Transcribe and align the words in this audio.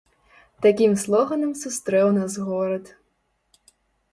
Такім 0.65 0.95
слоганам 1.01 1.51
сустрэў 1.65 2.07
нас 2.17 2.33
горад! 2.47 2.85